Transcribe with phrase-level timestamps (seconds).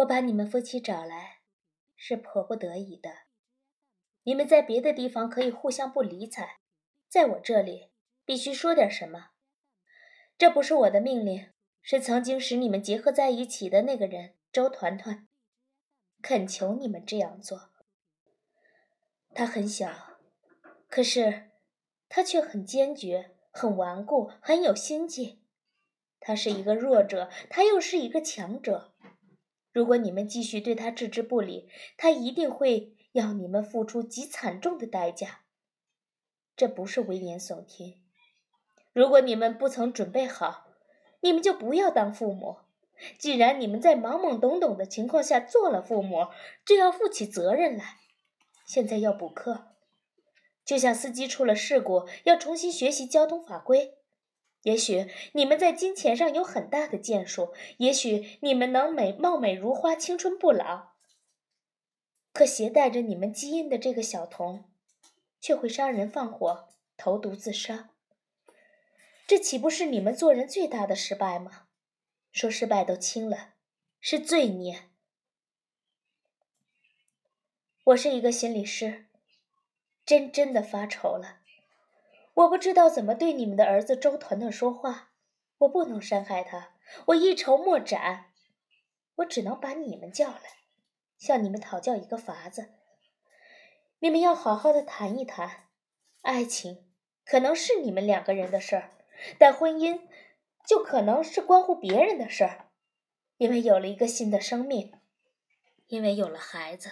[0.00, 1.40] 我把你们夫妻找来，
[1.94, 3.10] 是迫不得已的。
[4.22, 6.60] 你们在别的地方可以互相不理睬，
[7.08, 7.90] 在我这里
[8.24, 9.30] 必须说点什么。
[10.38, 11.50] 这不是我的命令，
[11.82, 15.28] 是曾经使你们结合在一起的那个人周团团，
[16.22, 17.70] 恳求你们这样做。
[19.34, 20.18] 他很小，
[20.88, 21.50] 可是
[22.08, 25.42] 他却很坚决、很顽固、很有心计。
[26.18, 28.89] 他是一个弱者，他又是一个强者。
[29.72, 35.40] 如果你们继续对他置之不理，他一定会要你们付出极惨重的代价。
[36.56, 38.02] 这不是危言耸听。
[38.92, 40.66] 如果你们不曾准备好，
[41.20, 42.58] 你们就不要当父母。
[43.18, 46.26] 既然你们在懵懵懂懂的情况下做了父母，
[46.66, 47.96] 就要负起责任来。
[48.66, 49.68] 现在要补课，
[50.64, 53.94] 就像司机出了事故要重新学习交通法规。
[54.62, 60.90] 也许你们在金钱上有很大的建树，也许你们能美貌美如花、青春不老。
[62.32, 64.64] 可携带着你们基因的这个小童，
[65.40, 67.90] 却会杀人放火、投毒自杀。
[69.26, 71.68] 这岂不是你们做人最大的失败吗？
[72.30, 73.54] 说失败都轻了，
[74.00, 74.90] 是罪孽。
[77.84, 79.06] 我是一个心理师，
[80.06, 81.39] 真真的发愁了。
[82.40, 85.10] 我不知道怎么对你们的儿子周团团说话，
[85.58, 86.70] 我不能伤害他，
[87.08, 88.26] 我一筹莫展。
[89.16, 90.40] 我只能把你们叫来，
[91.18, 92.70] 向你们讨教一个法子。
[93.98, 95.68] 你们要好好的谈一谈，
[96.22, 96.90] 爱情
[97.26, 98.92] 可能是你们两个人的事儿。
[99.38, 100.00] 但婚姻
[100.66, 102.70] 就可能是关乎别人的事儿，
[103.36, 104.94] 因为有了一个新的生命，
[105.88, 106.90] 因为有了孩子，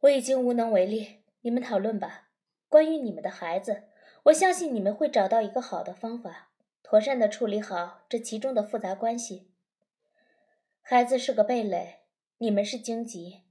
[0.00, 1.22] 我已经无能为力。
[1.42, 2.30] 你们讨论吧，
[2.68, 3.84] 关于你们的孩子，
[4.24, 6.50] 我相信你们会找到一个好的方法，
[6.82, 9.50] 妥善的处理好这其中的复杂关系。
[10.80, 12.00] 孩子是个蓓蕾，
[12.38, 13.42] 你们是荆棘，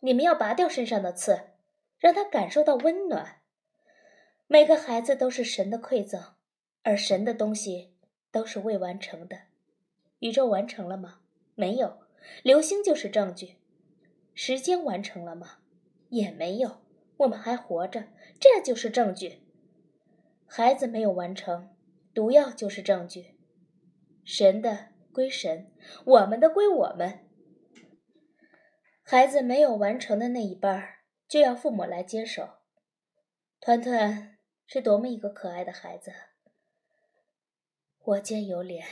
[0.00, 1.50] 你们要拔掉身上的刺，
[1.98, 3.42] 让他感受到温暖。
[4.46, 6.34] 每个孩子都是神的馈赠。
[6.82, 7.92] 而神的东西
[8.32, 9.36] 都是未完成的，
[10.20, 11.20] 宇宙完成了吗？
[11.54, 11.98] 没有，
[12.42, 13.56] 流星就是证据。
[14.34, 15.58] 时间完成了吗？
[16.08, 16.80] 也没有，
[17.18, 18.04] 我们还活着，
[18.40, 19.40] 这就是证据。
[20.52, 21.76] 孩子没有完成，
[22.12, 23.38] 毒药就是证据。
[24.24, 25.72] 神的归神，
[26.04, 27.24] 我们的归我们。
[29.04, 30.96] 孩子没有完成的那一半，
[31.28, 32.54] 就要父母来接手。
[33.60, 36.12] 团团是多么一个可爱的孩子。
[38.02, 38.82] 我见犹怜，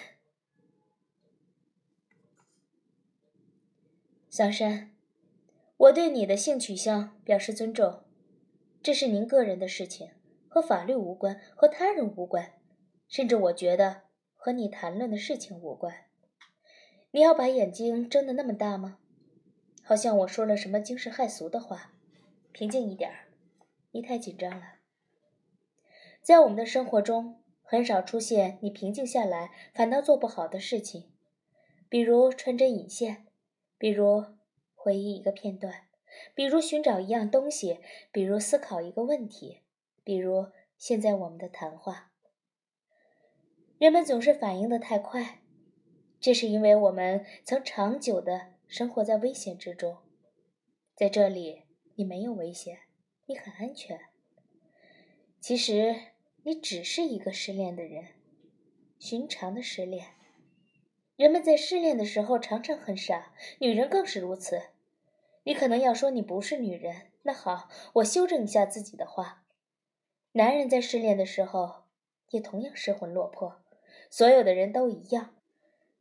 [4.31, 4.95] 小山，
[5.77, 8.05] 我对你的性取向表示尊重，
[8.81, 10.13] 这是您个人的事情，
[10.49, 12.55] 和法律无关，和他人无关，
[13.09, 14.03] 甚至我觉得
[14.35, 15.95] 和你谈论的事情无关。
[17.11, 18.99] 你要把眼睛睁得那么大吗？
[19.85, 21.93] 好像我说了什么惊世骇俗的话。
[22.53, 23.29] 平静一点儿，
[23.93, 24.77] 你太紧张了。
[26.23, 27.43] 在我们的生活中。
[27.71, 31.13] 很少出现你平静下来反倒做不好的事情，
[31.91, 33.27] 比如穿针引线，
[33.77, 34.25] 比如
[34.75, 35.83] 回忆一个片段，
[36.35, 37.81] 比如寻找一样东西，
[38.11, 39.61] 比如思考一个问题，
[40.09, 40.47] 比如
[40.79, 42.11] 现在我们的谈话。
[43.77, 45.43] 人们总是反应的太快，
[46.19, 49.99] 这是因为我们曾长久的生活在危险之中。
[50.97, 51.65] 在这里，
[51.97, 52.79] 你没有危险，
[53.27, 54.01] 你很安全。
[55.41, 55.95] 其实。
[56.45, 58.07] 你只是一个失恋的人，
[58.99, 60.07] 寻常的失恋。
[61.17, 64.63] 人们在失恋的时候常常很傻，女人更是如此。
[65.45, 69.45] 你可能要说你不是女人，那好，我修正一下自己的话。
[70.39, 71.83] 男人在失恋的时候
[72.31, 73.61] 也同样失魂落魄，
[74.09, 75.35] 所有的人都一样。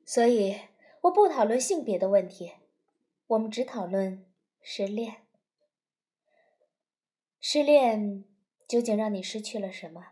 [0.05, 0.59] 所以
[1.01, 2.53] 我不讨论性别的问题，
[3.25, 4.23] 我们只讨论
[4.61, 5.23] 失恋。
[7.41, 8.25] 失恋
[8.67, 10.09] 究竟让你失去了什么？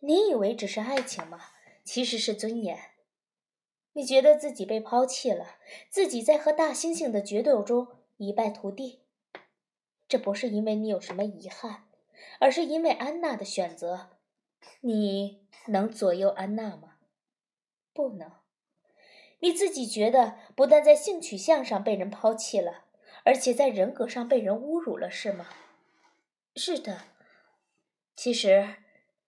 [0.00, 1.40] 你以为只是爱情吗？
[1.84, 2.76] 其实是尊严。
[3.92, 5.58] 你觉得自己被抛弃了，
[5.88, 9.02] 自己在和大猩猩的决斗中一败涂地。
[10.08, 11.83] 这不是因为你有什么遗憾，
[12.40, 14.10] 而是因为安娜的选择。
[14.80, 16.96] 你能左右安娜吗？
[17.92, 18.32] 不能。
[19.40, 22.84] 你自己觉得不但在性取向上被人抛弃了，
[23.24, 25.48] 而且在人格上被人侮辱了，是吗？
[26.56, 27.02] 是的。
[28.16, 28.76] 其实。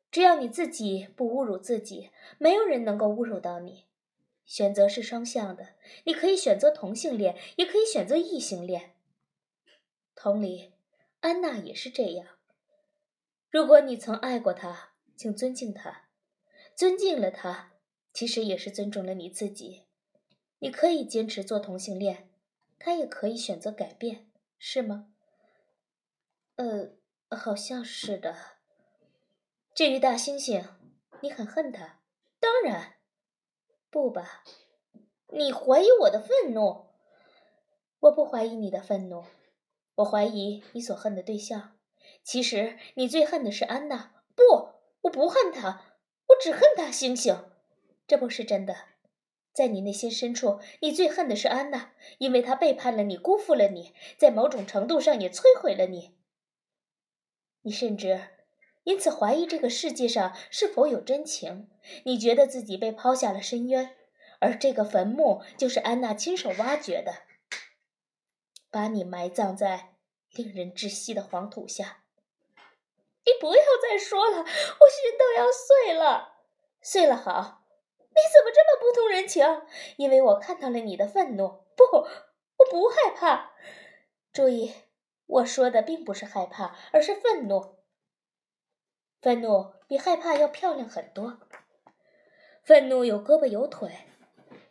[0.08, 3.84] 只要你自己不侮辱自己，没有人能够侮辱到你。
[4.46, 5.74] 选择是双向的，
[6.04, 8.94] 你可以选择同性恋，也可以选择异性恋。
[10.14, 10.72] 同理，
[11.20, 12.35] 安娜也是这样。
[13.50, 16.08] 如果你曾爱过他，请尊敬他，
[16.74, 17.72] 尊敬了他，
[18.12, 19.84] 其实也是尊重了你自己。
[20.58, 22.30] 你可以坚持做同性恋，
[22.78, 25.12] 他也可以选择改变，是吗？
[26.56, 26.92] 呃，
[27.36, 28.36] 好像是的。
[29.74, 30.70] 至于大猩猩，
[31.20, 32.00] 你很恨他？
[32.40, 32.94] 当然，
[33.90, 34.42] 不吧？
[35.28, 36.86] 你怀疑我的愤怒？
[38.00, 39.24] 我不怀疑你的愤怒，
[39.96, 41.75] 我怀疑你所恨的对象。
[42.26, 44.12] 其实你最恨的是安娜。
[44.34, 44.42] 不，
[45.02, 45.94] 我不恨她，
[46.26, 47.44] 我只恨大猩猩。
[48.08, 48.74] 这不是真的。
[49.52, 56.16] 在你内心深处，你最恨的是安娜，因为她背叛了你，辜负了你，在某种程度上也摧毁了你。
[57.62, 58.20] 你甚至
[58.82, 61.70] 因此怀疑这个世界上是否有真情。
[62.04, 63.96] 你觉得自己被抛下了深渊，
[64.40, 67.22] 而这个坟墓就是安娜亲手挖掘的，
[68.68, 69.94] 把你埋葬在
[70.32, 72.02] 令人窒息的黄土下。
[73.26, 76.36] 你不要再说了，我心都要碎了。
[76.80, 77.64] 碎了好，
[78.10, 79.44] 你怎么这么不通人情？
[79.96, 81.64] 因为我看到了你的愤怒。
[81.76, 83.52] 不，我不害怕。
[84.32, 84.72] 注意。
[85.28, 87.78] 我说的并不是害怕，而是愤怒。
[89.20, 91.40] 愤怒比害怕要漂亮很多。
[92.62, 94.06] 愤怒有胳膊有腿，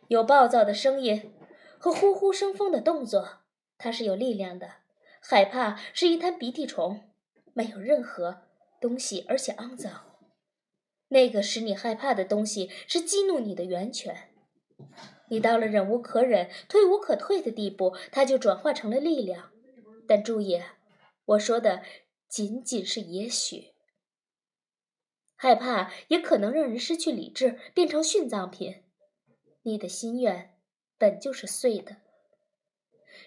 [0.08, 1.38] 有暴躁的声音
[1.78, 3.40] 和呼呼生风的动作，
[3.76, 4.76] 它是有力量的。
[5.20, 7.12] 害怕是一滩鼻涕虫，
[7.52, 8.45] 没有任何
[8.80, 10.16] 东西，而且肮脏。
[11.08, 14.30] 那个使你害怕的东西是激怒你的源泉。
[15.28, 19.52] 你到了忍无可忍、退无可退的地步，它就转化成了力量。
[20.06, 20.62] 但注意，
[21.24, 21.82] 我说的
[22.28, 23.72] 仅仅是也许。
[25.36, 28.82] 害怕也可能让人失去理智，变成殉葬品。
[29.62, 30.56] 你的心愿
[30.98, 31.96] 本就是碎的，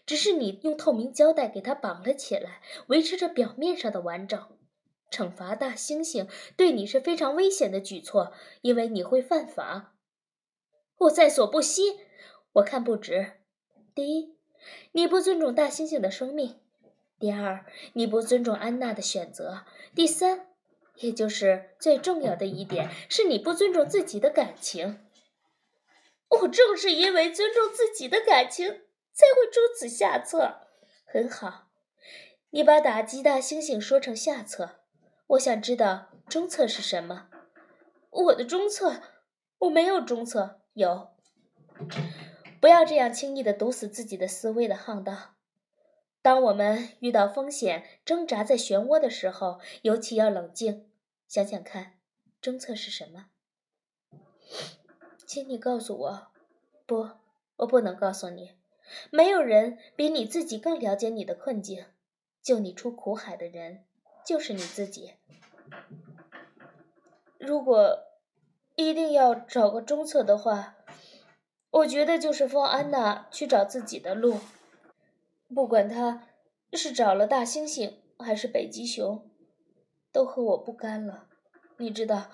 [0.05, 4.58] 只是你用透明胶带给它绑了起来，维持着表面上的完整。
[5.11, 9.95] 惩罚大猩猩对你是非常危险的举措，因为你会犯法。
[10.97, 12.01] 我在所不惜。
[12.53, 13.33] 我看不值。
[13.93, 14.35] 第一，
[14.91, 16.59] 你不尊重大猩猩的生命。
[17.19, 20.47] 第二，你不尊重安娜的选择；第三，
[20.95, 25.05] 也就是最重要的一点，是你不尊重自己的感情。
[26.29, 28.67] 我正是因为尊重自己的感情，
[29.13, 30.67] 才会出此下策。
[31.05, 31.69] 很好，
[32.49, 34.78] 你把打击大猩猩说成下策。
[35.29, 37.29] 我想知道中策是什么？
[38.09, 39.03] 我的中策，
[39.59, 40.61] 我没有中策。
[40.73, 41.11] 有，
[42.59, 45.35] 不要这样轻易的堵死自己的思维的巷道。
[46.23, 50.89] 当我们遇到风险、挣扎在漩涡的时候，尤其要冷静，
[51.27, 51.99] 想想看，
[52.41, 53.27] 中策是什么？
[55.27, 56.27] 请你告诉我。
[56.87, 57.07] 不，
[57.57, 58.57] 我不能告诉你。
[59.11, 61.85] 没有人比你自己更了解你的困境。
[62.41, 63.85] 救你出苦海的人，
[64.25, 65.15] 就是你自己。
[67.37, 68.05] 如果
[68.75, 70.75] 一定要找个中策的话，
[71.71, 74.39] 我觉得就是放安娜去找自己的路。
[75.53, 76.27] 不管他
[76.73, 79.29] 是找了大猩猩还是北极熊，
[80.11, 81.27] 都和我不干了。
[81.77, 82.29] 你知道，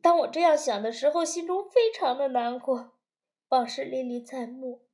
[0.00, 2.92] 当我这样想的时候，心中非常的难过，
[3.48, 4.86] 往事历历在目。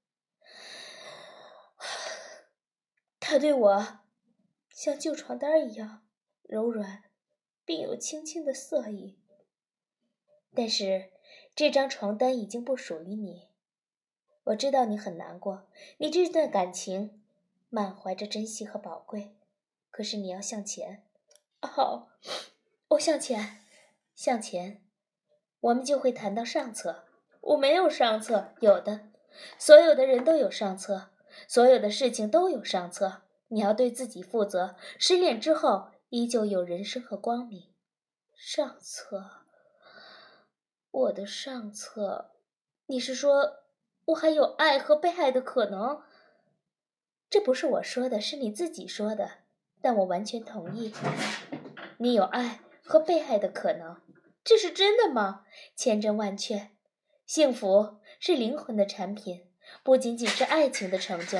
[3.20, 3.98] 他对我
[4.76, 6.02] 像旧床单一样
[6.42, 7.04] 柔软，
[7.64, 9.18] 并有轻轻的色意。
[10.54, 11.10] 但是
[11.54, 13.48] 这张床单已经不属于你。
[14.44, 15.66] 我知道你很难过，
[15.96, 17.22] 你这段感情。
[17.68, 19.34] 满怀着珍惜和宝贵，
[19.90, 21.02] 可是你要向前。
[21.60, 22.08] 好，
[22.90, 23.58] 我向前，
[24.14, 24.80] 向前，
[25.60, 27.04] 我们就会谈到上策。
[27.40, 29.08] 我没有上策，有的，
[29.58, 31.10] 所有的人都有上策，
[31.48, 33.22] 所有的事情都有上策。
[33.48, 34.76] 你要对自己负责。
[34.98, 37.72] 失恋之后，依旧有人生和光明。
[38.34, 39.44] 上策，
[40.90, 42.32] 我的上策，
[42.86, 43.64] 你是说
[44.06, 46.02] 我还有爱和被爱的可能？
[47.28, 49.30] 这不是我说的，是你自己说的，
[49.80, 50.92] 但我完全同意。
[51.98, 54.00] 你有爱和被爱的可能，
[54.44, 55.44] 这是真的吗？
[55.74, 56.70] 千真万确。
[57.26, 59.50] 幸福是灵魂的产品，
[59.82, 61.38] 不仅仅是爱情的成就。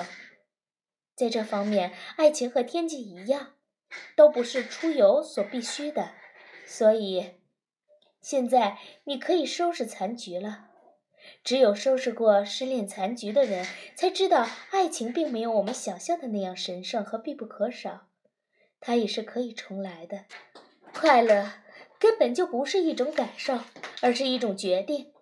[1.17, 3.55] 在这方面，爱情和天气一样，
[4.15, 6.11] 都不是出游所必须的。
[6.67, 7.33] 所以，
[8.21, 10.67] 现在你可以收拾残局了。
[11.43, 18.09] 只有收拾过失恋残局的人，才知道爱情并没有我们想象的那样神圣和必不可少，
[18.79, 20.27] 它也是可以重来的。
[20.93, 21.51] 快乐
[21.99, 23.61] 根本就不是一种感受，
[24.03, 25.13] 而是一种决定，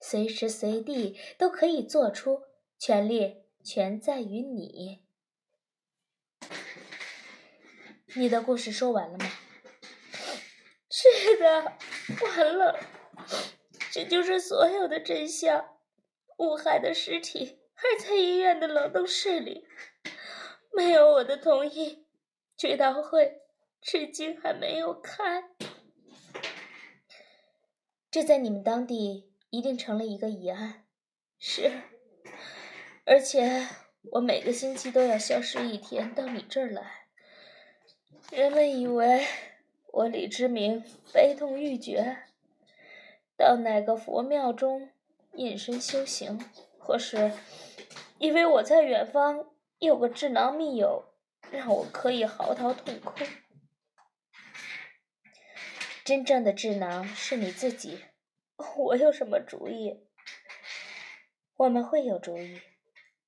[0.00, 2.42] 随时随地都可以做出。
[2.78, 5.00] 权利全在于你。
[8.16, 9.30] 你的故事说完了吗？
[10.90, 11.78] 是的，
[12.22, 12.80] 完了。
[13.92, 15.78] 这就是所有的真相，
[16.38, 19.66] 乌海的尸体还在医院的冷冻室里，
[20.72, 22.06] 没有我的同意，
[22.56, 23.42] 追悼会
[23.80, 25.44] 至今还没有开。
[28.10, 30.84] 这在你们当地一定成了一个疑案。
[31.38, 31.70] 是，
[33.06, 33.68] 而且
[34.12, 37.08] 我每个星期都要消失一天到你这儿来。
[38.28, 39.26] 人们以为
[39.88, 42.18] 我李之明悲痛欲绝，
[43.36, 44.90] 到哪个佛庙中
[45.32, 46.38] 隐身修行，
[46.78, 47.32] 或是
[48.18, 49.46] 以为我在远方
[49.78, 51.12] 有个智囊密友，
[51.50, 53.24] 让我可以嚎啕痛哭。
[56.04, 58.04] 真正的智囊是你自己，
[58.76, 60.06] 我有什么主意？
[61.56, 62.60] 我们会有主意。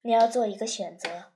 [0.02, 1.32] 你要做一个选择，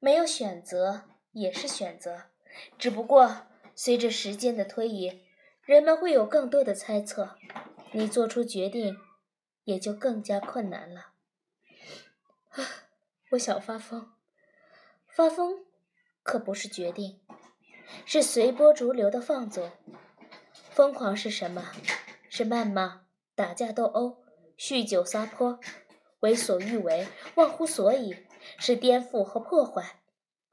[0.00, 2.30] 没有选择也是选择。
[2.78, 5.22] 只不过，随着时间的推移，
[5.62, 7.36] 人们会有更多的猜测，
[7.92, 8.96] 你做出决定
[9.64, 11.12] 也就更加困难了。
[12.50, 12.64] 啊
[13.32, 14.12] 我想发疯，
[15.06, 15.64] 发疯
[16.22, 17.20] 可不是决定，
[18.06, 19.70] 是随波逐流的放纵。
[20.70, 21.72] 疯狂是什么？
[22.30, 24.24] 是谩骂、打架斗殴、
[24.56, 25.58] 酗酒撒泼、
[26.20, 28.16] 为所欲为、忘乎所以，
[28.58, 29.97] 是颠覆和破坏。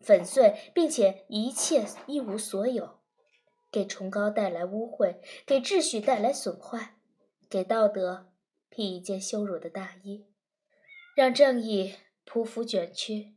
[0.05, 2.99] 粉碎，并且一切一无所有，
[3.71, 6.95] 给崇高带来污秽，给秩序带来损坏，
[7.49, 8.31] 给道德
[8.69, 10.27] 披一件羞辱的大衣，
[11.15, 11.95] 让正义
[12.25, 13.35] 匍匐卷曲。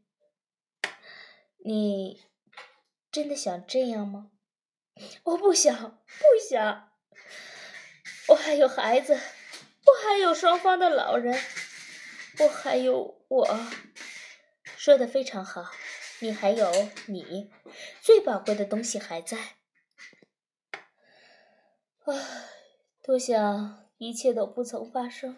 [1.64, 2.22] 你
[3.10, 4.30] 真的想这样吗？
[5.24, 6.90] 我不想，不想。
[8.28, 11.40] 我还有孩子，我还有双方的老人，
[12.40, 13.60] 我还有我。
[14.76, 15.70] 说的非常好。
[16.20, 16.68] 你还有
[17.06, 17.48] 你
[18.00, 19.36] 最宝贵的东西还在，
[22.06, 22.14] 唉，
[23.04, 25.36] 多想一切都不曾发生，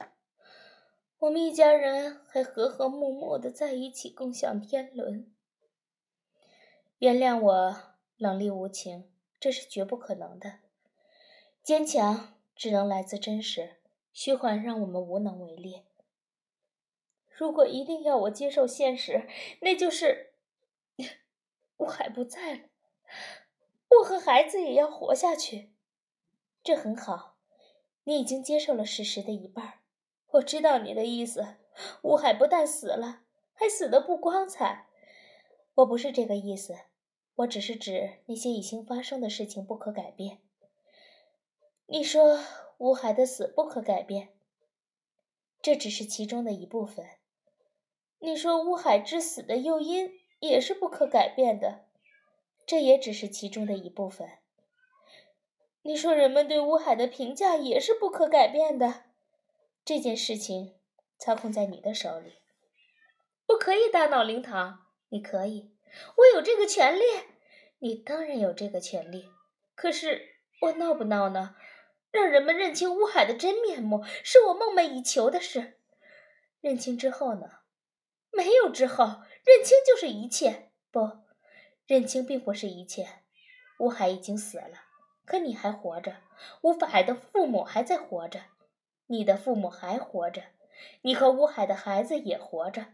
[1.18, 5.30] 我们一家人还和和睦睦的在一起共享天伦。
[6.99, 7.76] 原谅我
[8.16, 10.60] 冷厉无情，这是绝不可能的。
[11.62, 13.76] 坚强只能来自真实，
[14.14, 15.82] 虚幻让我们无能为力。
[17.28, 19.28] 如果一定要我接受现实，
[19.60, 20.29] 那就是。
[21.80, 22.60] 我还不在了，
[23.88, 25.72] 我和孩子也要活下去，
[26.62, 27.38] 这很好。
[28.04, 29.80] 你已经接受了事实的一半，
[30.32, 31.56] 我知道你的意思。
[32.02, 33.22] 乌海不但死了，
[33.54, 34.88] 还死得不光彩。
[35.76, 36.76] 我不是这个意思，
[37.37, 40.42] 我只是指那些已经发生的事情不可改变。
[41.87, 42.38] 你说
[42.78, 44.34] 乌海的死不可改变，
[45.62, 47.06] 这只是其中的一部分。
[48.18, 50.20] 你说乌海之死的诱因。
[50.40, 51.85] 也是不可改变的，
[52.66, 54.28] 这也只是其中的一部分。
[55.82, 59.04] 你说人们对乌海的评价也是不可改变的，
[59.85, 60.75] 这件事情
[61.18, 62.35] 操控在你的手里。
[63.49, 65.70] 我可以大闹灵堂，你可以，
[66.16, 67.02] 我有这个权利，
[67.78, 69.30] 你当然有这个权利。
[69.75, 71.56] 可是我闹不闹呢？
[72.11, 75.78] 让人们认清乌海的真面目，是我梦寐以求的事。
[76.61, 77.61] 认清之后呢？
[78.32, 80.70] 没有之后，认清就是一切。
[80.90, 81.11] 不，
[81.87, 83.09] 认清并不是一切。
[83.78, 84.82] 乌海已经死了，
[85.25, 86.16] 可你还活着。
[86.62, 88.40] 乌海的父母还在活着，
[89.06, 90.42] 你的父母还活着，
[91.02, 92.87] 你和乌海的孩子也活着。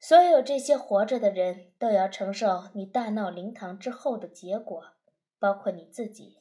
[0.00, 4.94] 所有这些活着的人都要承受你大闹灵堂之后的结果，
[5.38, 6.38] 包括你自己。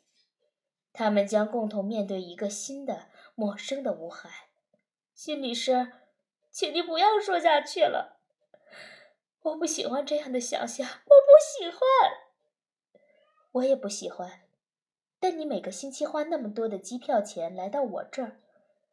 [0.93, 4.29] 他们将共同面对一个新的、陌生的乌海。
[5.13, 5.93] 心理师。
[6.53, 8.19] 请你不要说下去了，
[9.43, 11.79] 我不喜欢这样的想象，我不喜欢，
[13.53, 14.41] 我也不喜欢。
[15.19, 18.39] 但你每个星期花那么多的机票钱来到我这儿，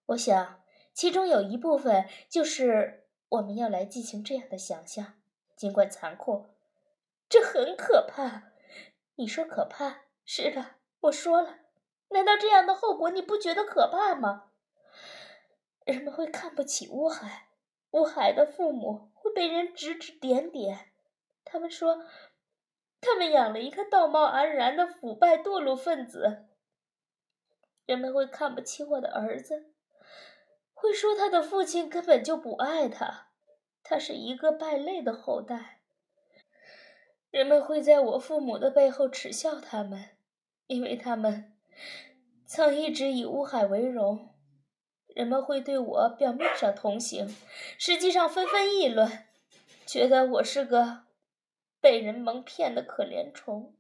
[0.07, 0.63] 我想
[0.95, 5.15] 其中有一部分就是我们要来进行这样的想象，
[5.55, 6.47] 尽管残酷，
[7.29, 8.53] 这很可怕。
[9.17, 10.03] 你说可怕？
[10.25, 11.59] 是的，我说了。
[12.11, 14.51] 难道这样的后果你不觉得可怕吗？
[15.85, 17.48] 人们会看不起乌海。
[17.93, 20.91] 乌海的父母会被人指指点点，
[21.45, 22.05] 他们说，
[23.01, 26.47] 他们养了一个道貌岸然的腐败堕落分子。
[27.87, 29.73] 人们会看不起我的儿子，
[30.75, 33.29] 会说他的父亲根本就不爱他，
[33.83, 35.81] 他是一个败类的后代。
[37.31, 40.11] 人们会在我父母的背后耻笑他们，
[40.67, 41.57] 因为他们
[42.45, 44.35] 曾一直以乌海为荣。
[45.19, 47.37] 人们会对我表面上同情，
[47.77, 49.27] 实际上纷纷议论，
[49.85, 51.07] 觉得我是个
[51.81, 53.75] 被人蒙骗的可怜虫。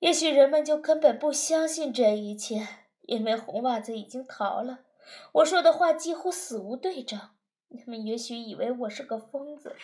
[0.00, 2.66] 也许人们就根本不相信这一切，
[3.02, 4.80] 因为红袜子已经逃了。
[5.34, 7.20] 我说的话几乎死无对证，
[7.78, 9.76] 他们也许以为我是个疯子，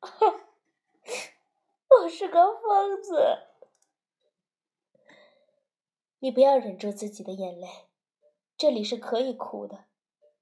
[2.02, 3.48] 我是个疯子。
[6.20, 7.66] 你不要忍住自己的眼泪，
[8.56, 9.84] 这里是可以哭的。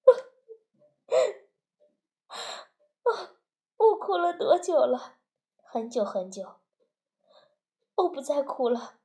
[3.76, 5.18] 我哭了多久了？
[5.62, 6.56] 很久很久。
[7.94, 8.98] 我不再哭了，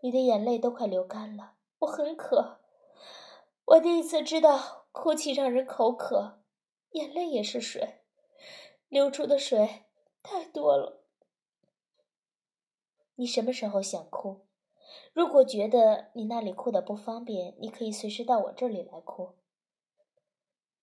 [0.00, 1.54] 你的眼泪都快流干了。
[1.80, 2.60] 我很渴，
[3.64, 6.40] 我第一次知道哭泣让人口渴。
[6.92, 8.02] 眼泪也是水，
[8.88, 9.84] 流出的水
[10.22, 11.04] 太多了。
[13.14, 14.47] 你什么时候想哭？
[15.18, 19.34] 如果觉得你那里哭的不方便，你可以随时到我这里来哭。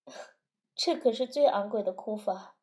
[0.75, 2.57] 这可是最昂贵的哭法，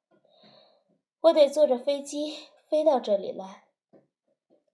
[1.23, 2.37] 我得坐着飞机
[2.69, 3.65] 飞到这里来。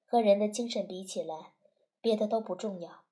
[0.07, 1.53] 和人的精神比起来，
[2.01, 3.05] 别的都不重要。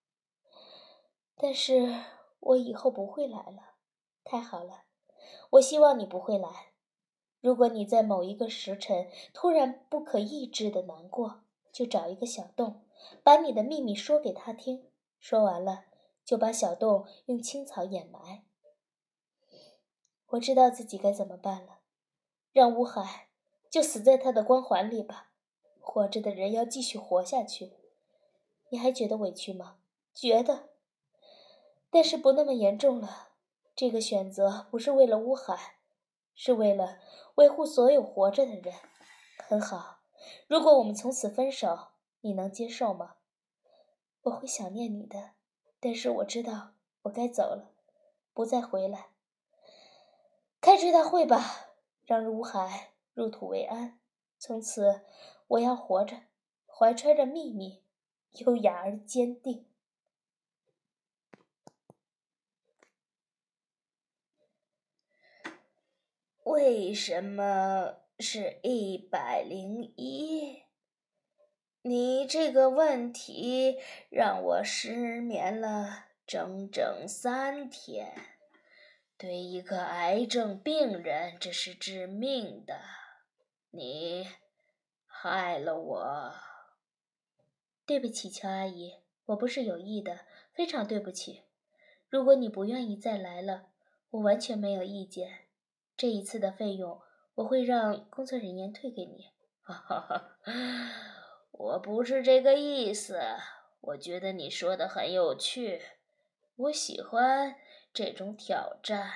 [1.36, 1.94] 但是
[2.40, 3.76] 我以后不会来了，
[4.24, 4.82] 太好了。
[5.50, 6.72] 我希望你不会来。
[7.40, 12.82] 如果你在某一个时辰突然不可抑制的难过，就找一个小洞，
[13.22, 14.90] 把你的秘密说给他听。
[15.18, 15.84] 说完了，
[16.24, 18.44] 就把小洞用青草掩埋。
[20.26, 21.78] 我知道自己该怎么办了。
[22.52, 23.28] 让乌海
[23.68, 25.30] 就死在他的光环里吧。
[25.78, 27.72] 活着的人要继续活下去。
[28.70, 29.76] 你还觉得委屈吗？
[30.12, 30.70] 觉得，
[31.90, 33.28] 但是不那么严重了。
[33.74, 35.76] 这个选择不是为了乌海，
[36.34, 36.98] 是为了
[37.36, 38.74] 维护所有活着的人。
[39.46, 39.98] 很好，
[40.48, 41.88] 如果我们从此分手，
[42.26, 43.18] 你能接受吗？
[44.22, 45.34] 我会想念你的，
[45.78, 47.72] 但是我知道我该走了，
[48.34, 49.10] 不再回来。
[50.60, 54.00] 开追悼会吧，让如海入土为安。
[54.40, 55.04] 从此，
[55.46, 56.22] 我要活着，
[56.66, 57.84] 怀揣着秘密，
[58.32, 59.68] 优雅而坚定。
[66.42, 70.65] 为什么是一百零一？
[71.86, 73.78] 你这个问题
[74.10, 78.12] 让我失眠了整整三天。
[79.16, 82.80] 对一个癌症病人，这是致命的。
[83.70, 84.26] 你
[85.06, 86.34] 害了我。
[87.86, 88.96] 对不起，乔阿姨，
[89.26, 90.22] 我不是有意的，
[90.52, 91.44] 非常对不起。
[92.08, 93.68] 如果你不愿意再来了，
[94.10, 95.46] 我完全没有意见。
[95.96, 97.00] 这一次的费用
[97.36, 99.28] 我会让工作人员退给你。
[99.62, 100.36] 哈哈哈，
[101.58, 103.20] 我不是这个意思。
[103.80, 105.80] 我觉得你说的很有趣，
[106.56, 107.56] 我喜欢
[107.92, 109.10] 这种挑战。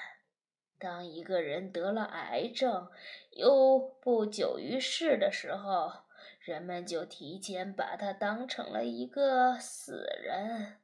[0.78, 2.88] 当一个人得了癌症
[3.32, 6.04] 又不久于世的时候，
[6.40, 10.78] 人们就提前把他当成了一个死人，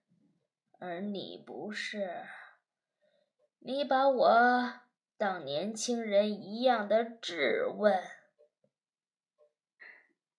[0.79, 2.25] 而你不是。
[3.61, 4.73] 你把我。
[5.19, 8.03] 当年轻人一样的质问，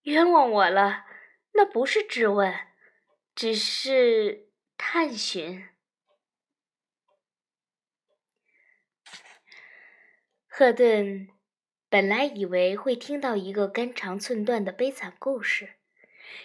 [0.04, 1.07] 冤枉我了。
[1.58, 2.54] 那不是质问，
[3.34, 5.68] 只是探寻。
[10.48, 11.28] 赫顿
[11.90, 15.78] 本来以为会听到一个肝肠寸断的悲惨故事，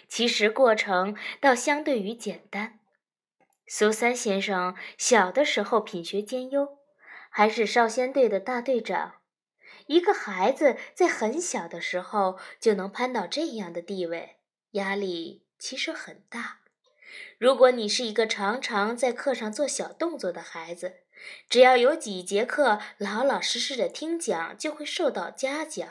[0.07, 2.79] 其实过程倒相对于简单。
[3.67, 6.79] 苏三先生小的时候品学兼优。
[7.35, 9.21] 还是少先队的大队长，
[9.87, 14.37] 一个孩子在很小的时候就能攀到这样的地位，
[14.73, 16.59] 压力其实很大。
[17.37, 21.01] 如果你是一个常常在课上做小动作的孩子，
[21.49, 25.87] 只要有几节课老老实实的听讲，就会受到嘉奖。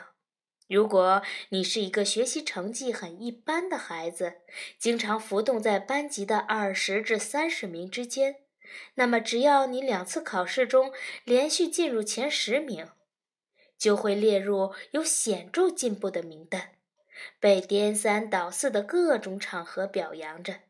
[0.67, 4.41] 如果你是一个学习成绩很一般的孩子，
[4.79, 8.37] 经常浮动在班级的二十至三十名之间。
[8.95, 10.91] 那么，只要你两次考试中
[11.25, 12.87] 连续进入前十名，
[13.77, 16.71] 就会列入有显著进步的名单，
[17.39, 20.61] 被颠三倒四的各种场合表扬着。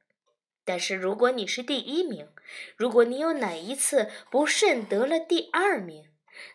[0.66, 2.30] 但是，如果你是第一名，
[2.78, 6.06] 如果你有哪一次不慎得了第二名，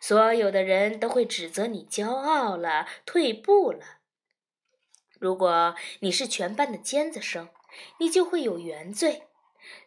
[0.00, 3.98] 所有的人都会指责你骄傲了、退步了。
[5.18, 7.48] 如果你是全班的尖子生，
[7.98, 9.24] 你就会有原罪。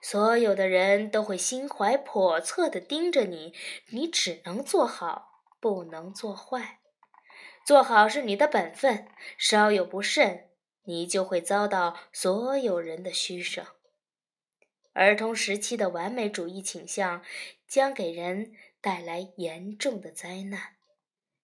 [0.01, 3.53] 所有的人都会心怀叵测地盯着你，
[3.89, 6.80] 你只能做好，不能做坏。
[7.65, 10.49] 做好是你的本分，稍有不慎，
[10.83, 13.65] 你就会遭到所有人的嘘声。
[14.93, 17.23] 儿童时期的完美主义倾向
[17.67, 20.75] 将给人带来严重的灾难。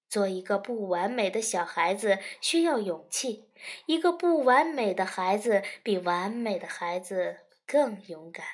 [0.09, 3.49] 做一个不完美的小孩子需要勇气，
[3.85, 7.39] 一个不完美的孩子比完美的孩子。
[7.69, 8.45] 更勇敢。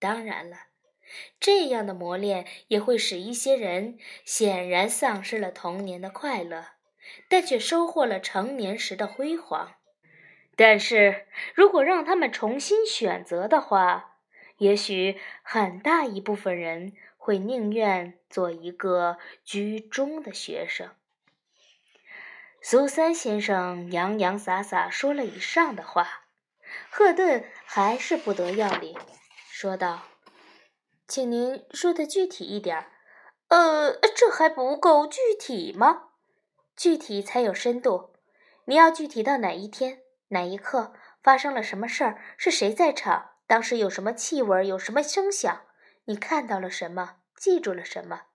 [0.00, 0.56] 当然了，
[1.38, 6.66] 这样的磨练也会使一些人显然丧失了童年的快乐，
[7.28, 9.74] 但却收获了成年时的辉煌。
[10.56, 14.16] 但是如果让他们重新选择的话，
[14.58, 20.90] 也许很大一部分人会宁愿做一个居中的学生。
[22.60, 26.26] 苏三先生洋洋洒洒说了以上的话，
[26.90, 28.94] 赫顿还是不得要领，
[29.50, 30.02] 说道
[31.10, 32.86] ：“请您说的具体一点。
[33.48, 36.10] 呃，这还不够具体吗？
[36.76, 38.12] 具体才有深度。
[38.66, 42.22] 你要具体到哪一天、哪一刻发生了什么事儿？
[42.36, 43.30] 是谁在场？
[43.48, 44.64] 当时有什么气味？
[44.68, 45.62] 有什么声响？
[46.04, 47.16] 你看到了什么？
[47.36, 48.26] 记住了什么？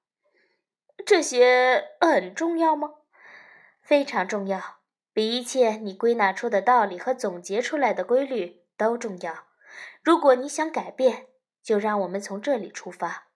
[1.05, 2.95] 这些很重要吗？”
[3.81, 4.79] 非常重要，
[5.13, 9.45] 比一切你归纳出的道理和总结出来的规律都重要。
[10.03, 11.27] 如果你想改变，
[11.65, 13.29] 就让我们从这里出发。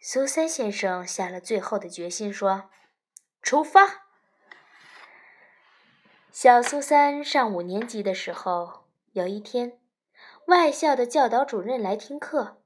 [0.00, 2.68] 苏三先生下了最后的决心，说
[3.40, 4.08] ：“出发。”
[6.32, 9.78] 小苏三上五年级的时候，有一天，
[10.46, 12.60] 外校的教导主任来听课，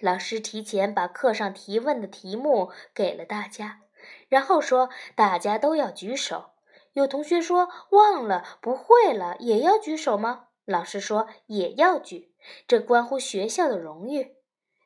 [0.00, 3.82] 老师提前把课上提问的题目给了大家。
[4.28, 6.54] 然后说：“大家都要举手。”
[6.94, 12.31] 有同学说：“忘了，不会了，也要举手吗？”老师说：“也要举，
[12.66, 14.36] 这关乎学校的荣誉。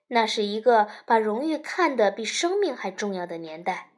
[0.08, 3.90] 那是一个把荣誉看得比生命还重要的年代。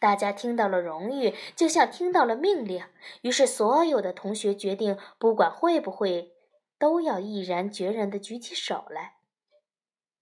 [0.00, 2.84] 大家听到了荣誉，就像听到了命令。
[3.20, 6.32] 于是，所有的同学决定，不管会不会，
[6.76, 9.14] 都要毅然决然地举起手来。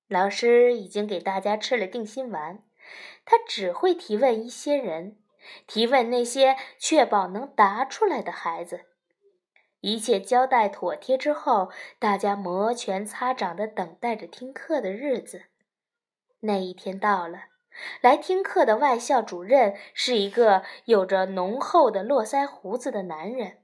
[0.07, 2.63] 老师已经给大家吃了定心丸。
[3.25, 5.17] 他只会提问一些人，
[5.67, 8.87] 提问那些确保能答出来的孩子。
[9.81, 15.45] 一切交代妥帖之后，大家摩拳擦掌地等待着听课的日子。
[16.41, 17.45] 那一天到了，
[18.01, 23.59] 来听课的外校主任是一个有着浓厚的络腮胡子的男人。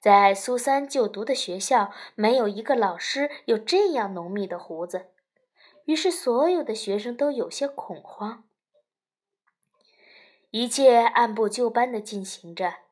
[0.00, 5.06] 在苏三就读的学校，没有一个老师有这样浓密的胡子。
[5.84, 8.44] 于是，所有的学生都有些恐慌。
[10.50, 12.85] 一切按部就班地进行着。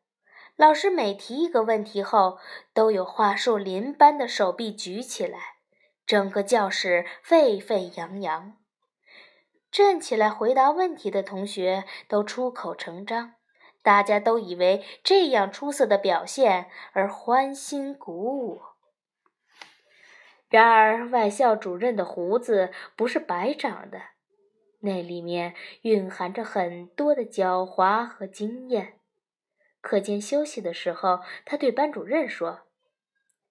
[0.57, 2.38] 老师每提一个问题后，
[2.73, 5.38] 都有桦树林般的手臂举起来，
[6.07, 8.57] 整个教室沸沸扬扬。
[9.73, 13.35] 站起来回答问题的同学都出口成章，
[13.83, 18.62] 大家都以为这样出色的表现而欢欣鼓舞。
[20.49, 24.01] 然而，外校主任的胡子不是白长的，
[24.79, 29.01] 那里面蕴含着很多的狡猾和经验。
[29.85, 32.62] 课间休息的时候，他对班主任说：“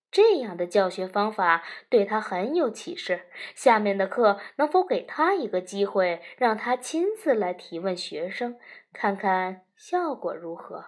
[0.10, 3.28] 这样的教学方法对他很有启示。
[3.54, 8.58] 下面的课能否给他一个机会，让他亲自来提问学生，
[8.91, 10.86] 看看效果如何？”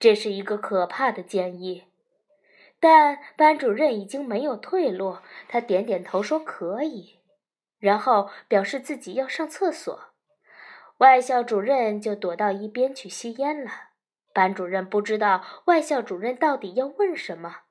[0.00, 1.84] 这是一个可怕的建议。
[2.80, 7.20] 但班主任已经没有退路，他点点头说可以，
[7.78, 10.09] 然后表示自己要上厕所。
[11.00, 13.70] 外校主任就躲到一边去吸烟了。
[14.34, 17.62] 班主任不知道外校主任到底要问什么，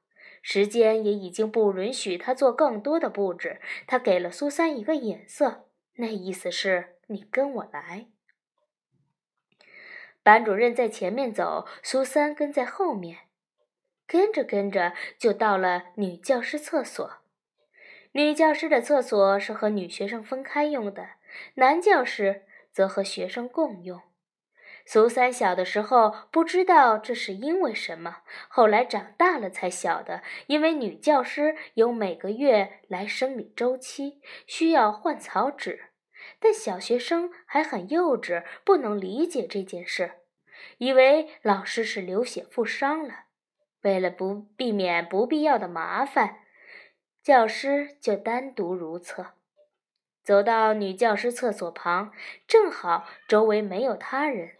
[0.42, 3.62] 时间也已经不允许他做更多的布置。
[3.86, 8.08] 他给了苏三一个眼色，那意思是你跟我来。
[10.24, 13.20] 班主任在前面走，苏三跟在后面。
[14.08, 17.18] 跟着跟着，就到了女教师厕所。
[18.13, 21.10] 女教师的厕所是和女学生分开用的，
[21.54, 24.01] 男教师则和学生共用。
[24.86, 35.91] 苏三小的时候不知道这是因为什么，后来长大了才晓得，因为女教师有每个月来生理周期，需要换草纸。
[36.39, 40.13] 但小学生还很幼稚，不能理解这件事，
[40.77, 43.25] 以为老师是流血负伤了。
[43.84, 46.39] 为了不避免不必要的麻烦，
[47.21, 49.38] 教师就单独如厕。
[50.30, 52.13] 走到女教师厕所旁，
[52.48, 54.52] 正好周围没有他人。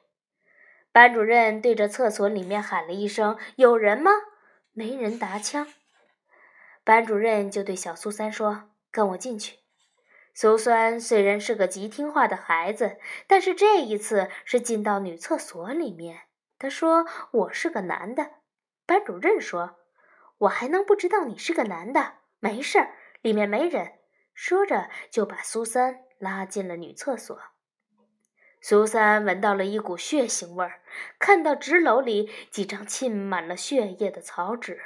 [0.92, 4.10] 班主任对着厕所里面喊了一声：“有人吗？”
[4.74, 5.68] 没人答腔。
[6.84, 9.58] 班主任就对小苏三说：“跟我进去。”
[10.34, 16.22] 苏三虽然是个极听话的孩子，但是这一次是进到女厕所里面。
[16.58, 18.32] 他说：“我是个男的。”
[18.88, 19.76] 班主任说
[20.40, 22.14] ：“我还能不知道你是个男的？
[22.40, 23.92] 没事儿，里面没人。”
[24.42, 27.38] 说着就把苏三拉进了女厕所。
[28.62, 30.80] 苏三闻到了一股血腥味儿，
[31.20, 34.80] 看到纸篓里几张浸满了血液的草纸，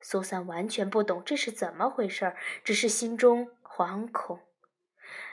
[0.00, 4.38] 苏三完全不懂这是怎么回事儿，只是心中惶恐。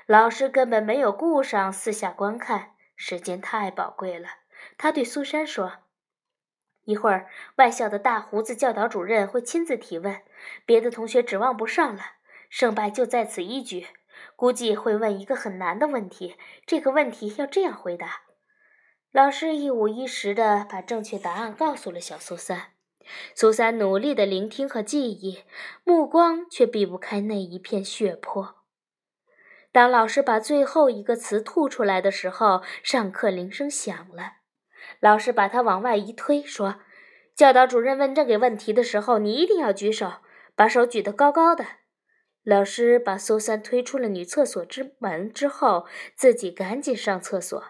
[0.07, 4.29] 老师根本没有顾上四下观看，时间太宝贵了。
[4.79, 5.73] 他对苏珊说
[6.85, 10.23] ：“一会儿，外校的大胡子教导主任会亲自提问，
[10.65, 12.01] 别的同学指望不上了，
[12.49, 13.87] 胜败就在此一举。
[14.35, 16.35] 估计会问一个很难的问题，
[16.65, 18.23] 这个问题要这样回答。”
[19.11, 22.73] 老师一五一十地把正确答案告诉了小苏三。
[23.33, 25.39] 苏三努力地聆听和记忆，
[25.83, 28.57] 目光却避不开那一片血泊。
[29.71, 34.33] 当老师把最后一个词吐出来的时候，上课铃声响了。
[34.99, 36.81] 老师把他往外一推，说
[37.35, 40.21] ：“教导主任问这个问题的时候，你一定要举手，
[40.55, 41.65] 把手举得高高的。”
[42.43, 47.63] 老师把苏三推出了女厕所之门之后，自己赶紧上厕所。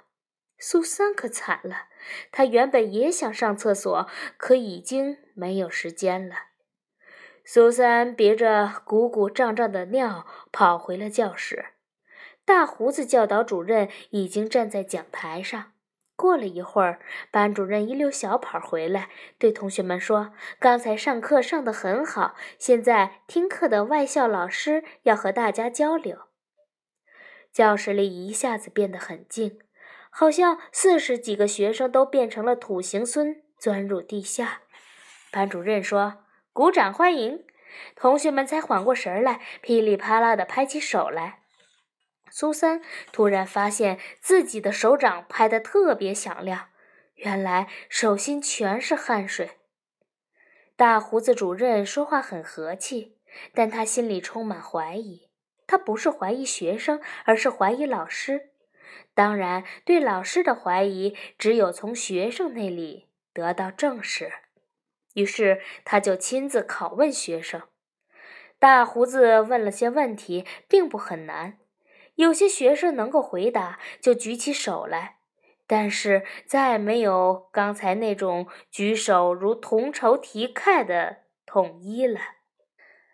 [0.58, 1.88] 苏三可惨了，
[2.32, 6.36] 他原本也想上厕所，可已经没有时间了。
[7.46, 11.66] 苏三憋着鼓鼓胀胀的尿，跑回了教室。
[12.46, 15.72] 大胡子教导主任已经站在讲台上。
[16.20, 17.00] 过了一会儿，
[17.32, 26.24] 班主任一溜小跑回来，对同学们说：“刚才上课上得很好，现在听课的外校老师要和大家交流。”
[27.54, 29.60] 教室里一下子变得很静，
[30.10, 34.64] 好像四十几个学生都变成了土行孙，钻入地下。
[35.32, 37.46] 班主任说：“鼓掌欢迎！”
[37.96, 41.39] 同学们才缓过神来，噼里啪啦地拍起手来。
[42.32, 46.70] 苏三突然发现自己的手掌拍得特别响亮，
[47.16, 49.52] 原来手心全是汗水。
[50.76, 53.18] 大胡子主任说话很和气，
[53.54, 55.30] 但他心里充满怀疑。
[55.68, 58.50] 他不是怀疑学生，而是怀疑老师。
[59.14, 64.32] 当然，对老师的怀疑只有从学生那里得到证实。
[65.14, 67.62] 于是，他就亲自拷问学生。
[68.58, 71.59] 大胡子问了些问题，并不很难。
[72.20, 75.20] 有些学生能够回答，就举起手来，
[75.66, 82.20] 但是再没有刚才那种举手如同仇敌忾的统一了，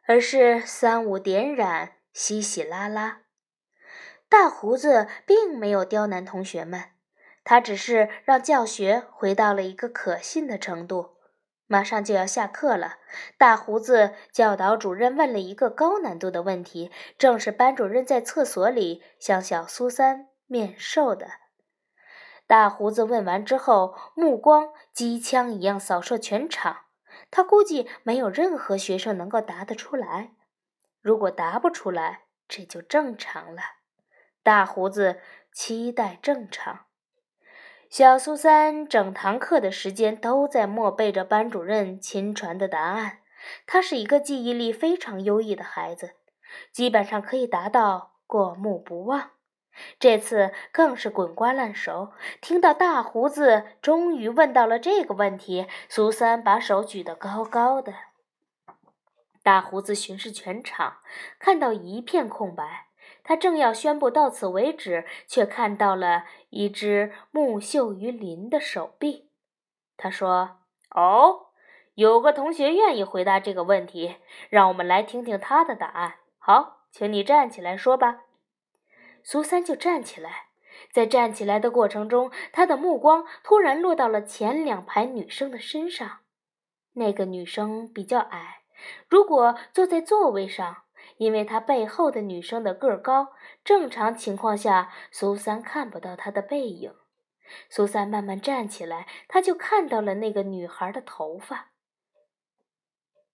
[0.08, 3.22] 而是三五点染，稀稀拉拉。
[4.28, 6.86] 大胡子并没有刁难同学们，
[7.44, 11.15] 他只是让教学回到了一个可信的程度。
[11.68, 12.98] 马上就要下课了，
[13.38, 21.28] 大胡子教导主任问了一个高难度的问题，正是班主任在厕所里向小苏三面授的。
[22.48, 26.82] 大胡子问完之后，目光机枪一样扫射全场。
[27.32, 30.34] 他估计没有任何学生能够答得出来。
[31.02, 33.62] 如果答不出来，这就正常了。
[34.44, 35.20] 大胡子
[35.52, 36.86] 期待正常。
[37.98, 43.20] 小苏三整堂课的时间都在默背着班主任亲传的答案。
[43.66, 46.12] 他是一个记忆力非常优异的孩子，
[46.74, 49.30] 基本上可以达到过目不忘。
[49.98, 52.12] 这次更是滚瓜烂熟。
[52.42, 57.94] 听到大胡子终于问到了这个问题，苏三把手举得高高的。
[59.42, 60.98] 大胡子巡视全场，
[61.40, 62.85] 看到一片空白。
[63.28, 69.32] 他正要宣布到此为止，却看到了一只木秀于林的手臂。
[69.98, 70.60] 他说
[70.96, 71.48] ：“哦，
[71.96, 74.18] 有个同学愿意回答这个问题，
[74.50, 76.18] 让我们来听听他的答案。
[76.38, 78.22] 好，请你站起来说吧。”
[79.24, 80.50] 苏三就站起来，
[80.92, 86.20] 在站起来的过程中，他的目光突然落到了前两排女生的身上。
[86.94, 88.62] 那个女生比较矮，
[89.10, 90.85] 如果坐在座位上。
[91.18, 96.94] 因为他背后的女生的个儿高，正常情况下苏三看不到她的背影。
[97.70, 101.68] 苏三慢慢站起来，他就看到了那个女孩的头发。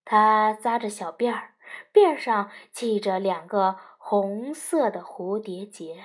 [0.04, 1.56] 她扎着小辫儿，
[1.94, 6.04] 辫上系着两个红色的蝴蝶结，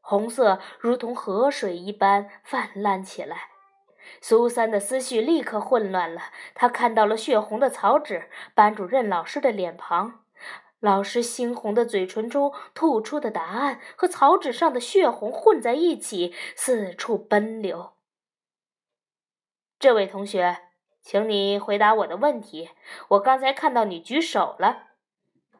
[0.00, 3.48] 红色如同河水一般泛滥起来。
[4.20, 6.22] 苏三的思绪立刻混乱了，
[6.54, 10.20] 他看到了血红的草纸，班主任老师的脸庞。
[10.80, 17.94] 老师猩红的嘴唇中吐出的答案和草纸上的血红混在一起，四处奔流。
[19.78, 20.58] 这位同学，
[21.02, 22.70] 请你回答我的问题。
[23.08, 24.84] 我刚才看到你举手了。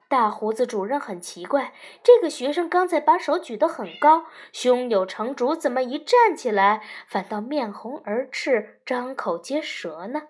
[0.09, 10.29] 大胡子主任很奇怪，这个学生刚才把手举得很高，胸有成竹，怎么一站起来反倒面红耳赤，张口结舌呢？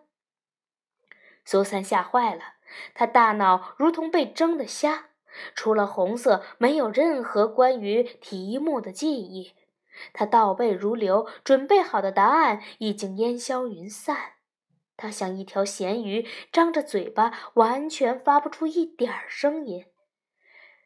[1.44, 2.57] 苏三吓坏了。
[2.94, 5.06] 他大脑如同被蒸的虾，
[5.54, 9.54] 除了红色，没有任何关于题目的记忆。
[10.12, 14.16] 他倒背如流，准备好的答案已经烟消云散。
[14.96, 19.86] 他像一条咸鱼，张着嘴巴，完全发不出一点声音。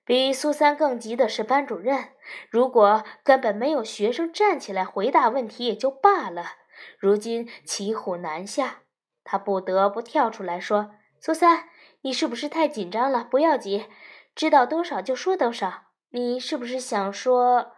[0.04, 2.10] 比苏三更急的是班主任。
[2.50, 6.44] 如果根本没有学生站起来回答问题也就罢了，
[6.98, 8.80] 如今骑虎难下，
[9.24, 11.68] 他不得不跳出来说：“苏三，
[12.02, 13.24] 你是不是太紧张了？
[13.24, 13.86] 不要急，
[14.34, 15.84] 知道多少就说多少。
[16.10, 17.72] 你是不是想说？”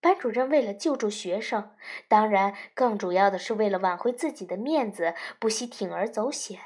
[0.00, 1.72] 班主任为了救助学生，
[2.06, 6.60] 当然更主要的是为了挽回自己的面子，不惜铤而走险。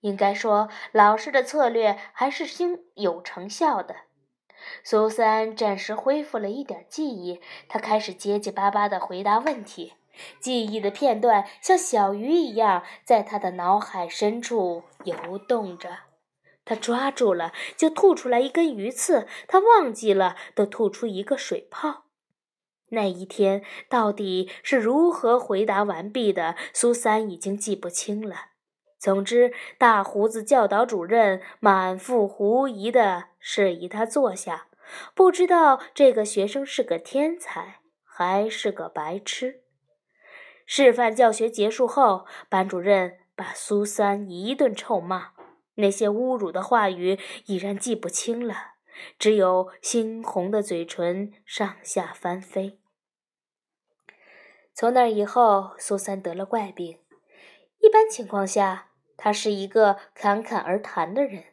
[0.00, 3.96] 应该说，老师的策略还是经有成效的。
[4.82, 9.92] 苏三暂时恢复了一点记忆，他开始结结巴巴地回答问题，
[10.40, 15.98] 记忆的片段像小鱼一样在他的脑海深处游动着。
[16.64, 22.06] 他抓住了，就吐出来一根鱼刺；他忘记了，都吐出一个水泡。
[22.90, 26.56] 那一天到底是如何回答完毕的？
[26.72, 28.36] 苏三已经记不清了。
[28.98, 34.68] 总之，大胡子教导主任满腹狐疑地示意他坐下，
[35.14, 39.62] 不知道这个学生是个天才还是个白痴。
[40.66, 45.30] 示范教学结束后，班主任把苏三一顿臭骂，
[45.76, 48.72] 那些侮辱的话语已然记不清了。
[49.18, 52.80] 只有猩红的嘴唇上下翻飞。
[54.74, 56.98] 从那以后，苏三得了怪病。
[57.78, 61.44] 一般情况下，他是一个侃侃而谈的人，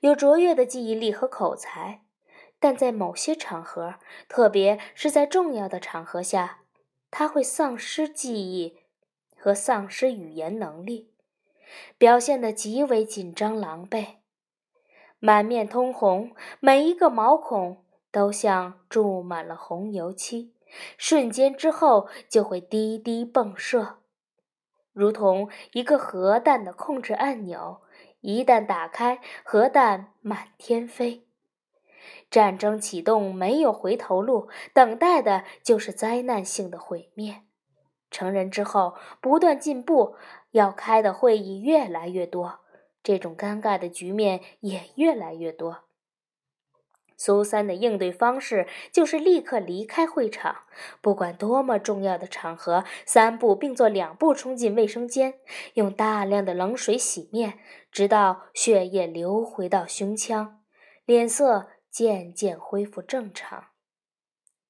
[0.00, 2.02] 有卓越的记忆力和口才。
[2.60, 3.96] 但在某些场合，
[4.28, 6.63] 特别是在重要的场合下，
[7.16, 8.80] 他会丧失记忆
[9.38, 11.12] 和丧失语言能力，
[11.96, 14.16] 表现得极为紧张狼狈。
[15.20, 20.54] 满面通红，每一个毛孔都像注满了红油漆，
[20.98, 24.00] 瞬间之后就会滴滴迸射，
[24.92, 27.80] 如同一个核弹的控制按钮，
[28.22, 31.28] 一旦打开，核弹满天飞。
[32.30, 37.42] 战争启动没有回头路，等待的就是灾难性的毁灭。
[38.10, 40.16] 成人之后不断进步，
[40.52, 42.60] 要开的会议越来越多。
[43.02, 45.84] 这种尴尬的局面也越来越多。
[47.16, 50.62] 苏三的应对方式就是立刻离开会场，
[51.00, 55.34] 不管多么重要的场合，三步并作两步冲进卫生间，
[55.74, 57.60] 用大量的冷水洗面，
[57.92, 60.60] 直到血液流回到胸腔，
[61.04, 63.66] 脸色渐渐恢复正常。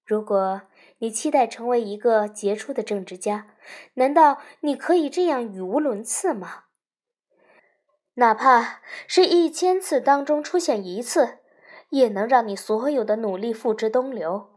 [0.04, 0.60] 如果
[0.98, 3.46] 你期待成为一个杰出的政治家，
[3.94, 6.64] 难道你可以这样语无伦次吗？
[8.16, 11.38] 哪怕是一千次当中出现一次，
[11.88, 14.50] 也能让你所有的努力付之东流。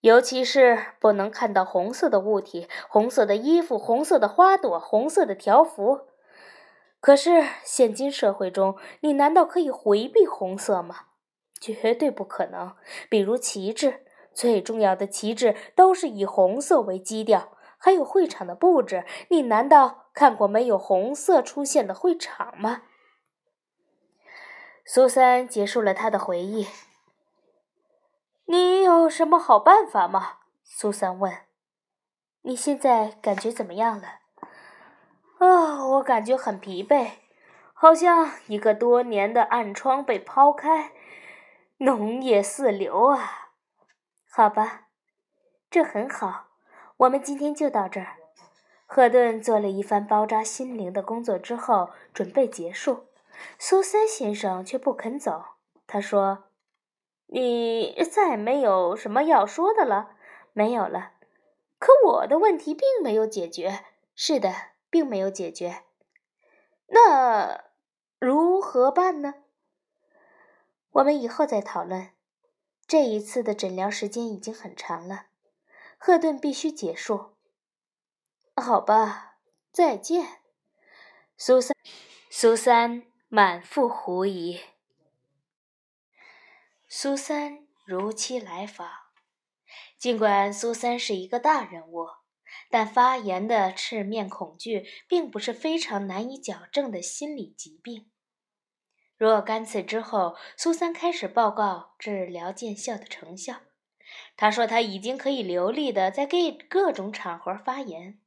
[0.00, 6.08] 尤其是不能看到红色的物体、红色的衣服、红色的花朵、红色的条幅。
[6.98, 11.04] 可是现今社会中，你难道可以回避红色吗？
[11.60, 12.74] 绝对不可能。
[13.08, 17.52] 比如旗帜，最重要的旗帜都是以红色为基调。
[17.80, 22.82] 还有会场的布置，你难道看过没有红色出现的会场吗？
[24.84, 26.66] 苏三结束了他的回忆。
[28.46, 30.38] 你有什么好办法吗？
[30.64, 31.32] 苏三问。
[32.42, 34.20] 你现在感觉怎么样了？
[35.38, 37.10] 啊，我感觉很疲惫，
[37.74, 40.92] 好像一个多年的暗疮被抛开，
[41.78, 43.52] 农业四流啊。
[44.30, 44.88] 好吧，
[45.70, 46.48] 这很好。
[46.98, 48.16] 我们今天就到这儿。
[48.86, 53.06] 赫顿做了一番包扎心灵的工作之后，准备结束。
[53.58, 55.44] 苏三先生却不肯走。
[55.86, 56.44] 他说
[57.28, 60.16] ：“你再没有什么要说的了？
[60.52, 61.12] 没有了。
[61.78, 63.84] 可我的问题并没有解决。
[64.16, 64.52] 是的，
[64.90, 65.82] 并没有解决。
[66.88, 67.64] 那
[68.18, 69.34] 如何办呢？
[70.98, 72.10] 我们以后再讨论。
[72.86, 75.26] 这一次的诊疗时间已经很长了。”
[75.98, 77.36] 赫顿必须结束。
[78.54, 79.38] 好吧，
[79.72, 80.42] 再见。
[81.36, 81.76] 苏三，
[82.30, 84.60] 苏三满腹狐疑。
[86.88, 88.88] 苏三如期来访。
[89.98, 92.06] 尽管苏三是一个大人物，
[92.70, 98.10] 但发言的赤面恐惧并不是非常难以矫正的心理疾病。
[99.18, 103.56] 若干次之后，苏三开始报告治疗见效的成效。
[104.36, 106.38] 他说他已经可以流利的在各
[106.68, 108.20] 各种场合发言，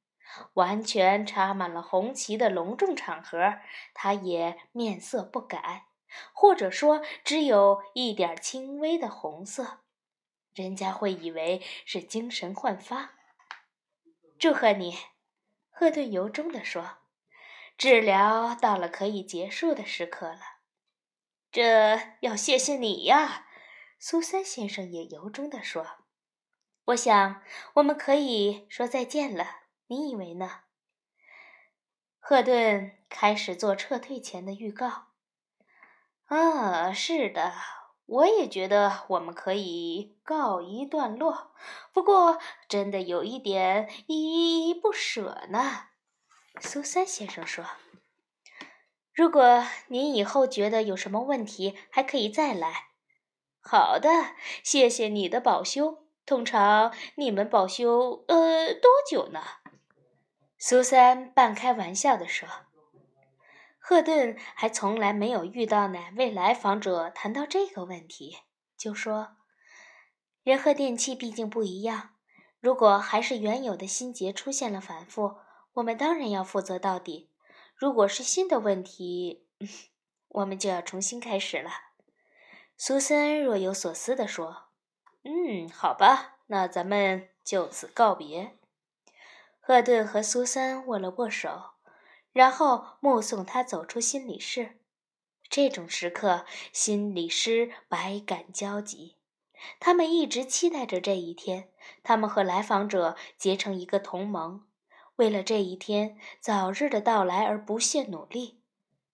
[0.56, 3.56] 完全插满了红旗的隆重场合，
[3.94, 5.86] 他也面色不改，
[6.34, 9.80] 或者说只有一点轻微的红色，
[10.54, 13.12] 人家会以为是精神焕发。
[14.38, 14.98] 祝贺你，
[15.70, 16.98] 赫顿由衷地说。
[17.78, 20.51] 治疗到了可以结束的时刻了。
[21.52, 23.46] 这要谢谢你呀，
[24.00, 25.86] 苏三先生也由衷地说。
[26.86, 27.44] 我想
[27.74, 29.48] 我们可以说再见了，
[29.88, 30.62] 你以为呢？
[32.20, 35.08] 赫顿开始做撤退前的预告。
[36.28, 37.54] 啊，是的，
[38.06, 41.54] 我也觉得我们可以告一段落。
[41.92, 42.40] 不过，
[42.70, 45.90] 真的有一点依依不舍呢。
[46.62, 47.66] 苏三先生说
[49.22, 52.88] ：“如果您以后觉得有什么问题，还可以再来。”
[53.62, 54.10] 好的，
[54.64, 56.08] 谢谢你的保修。
[56.26, 59.44] 通常你们保修呃多久呢？
[60.58, 62.50] 苏三半开玩笑地说。
[63.78, 68.40] 赫顿还从来没有遇到哪位来访者谈到这个问题，
[68.76, 69.36] 就说
[70.42, 72.16] ：“人和电器毕竟不一样，
[72.60, 75.36] 如果还是原有的心结出现了反复，
[75.74, 77.30] 我们当然要负责到底；
[77.82, 79.48] 如果是新的问题，
[80.30, 81.72] 我们就要重新开始了。”
[82.78, 84.66] 苏森若有所思地说
[85.26, 88.56] ：“嗯，好吧，那咱们就此告别。”
[89.60, 91.72] 赫顿和苏珊握了握手。
[92.32, 94.78] 然后目送他走出心理室，
[95.50, 99.18] 这种时刻，心理师百感交集。
[99.80, 101.72] 他们一直期待着这一天，
[102.04, 104.64] 他们和来访者结成一个同盟，
[105.22, 108.60] 为了这一天早日的到来而不懈努力。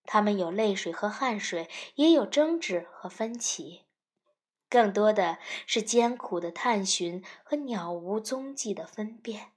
[0.06, 3.82] 他们有泪水和汗水，也有争执和分歧，
[4.70, 9.52] 更多的是艰苦的探寻和鸟无踪迹的分辨。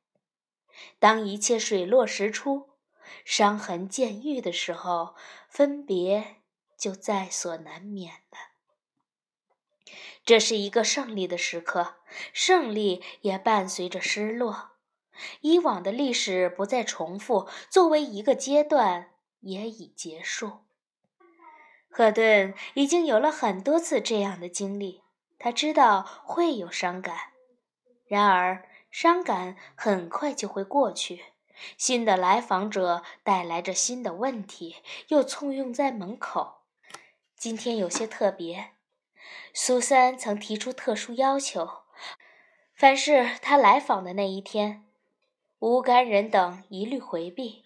[0.99, 2.71] 当一切水落石出。
[3.25, 5.17] 伤痕渐愈的时候，
[5.49, 6.37] 分别
[6.79, 8.39] 就在所难免了。
[10.25, 11.97] 这是一个胜利的时刻，
[12.33, 14.70] 胜利也伴随着失落。
[15.41, 19.11] 以往的历史不再重复，作为一个阶段
[19.41, 20.61] 也已结束。
[21.89, 25.03] 赫顿已经有了很多次这样的经历，
[25.39, 27.17] 他知道会有伤感，
[28.07, 31.25] 然而伤感很快就会过去。
[31.77, 34.77] 新的来访者带来着新的问题，
[35.09, 36.63] 又簇拥在门口。
[37.37, 38.71] 今天有些特别。
[39.53, 41.69] 苏三曾提出特殊要求：
[42.75, 44.87] 凡是他来访的那一天，
[45.61, 47.65] 无干人等一律回避。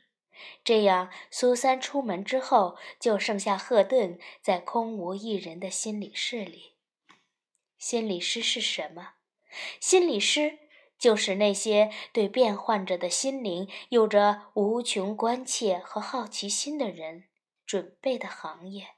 [0.63, 6.75] 这样，苏三出门之后，就剩下赫顿在空无一人的心理室里。
[7.79, 9.15] 心理师是什么？
[9.81, 10.59] 心理师。
[10.97, 17.25] 就是那些对变幻着的心灵有着无穷关切和好奇心的人
[17.67, 18.93] 准备的行业，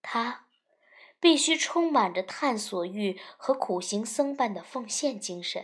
[0.00, 0.46] 他
[1.20, 5.62] 必须充满着探索欲和苦行僧般的奉献精神。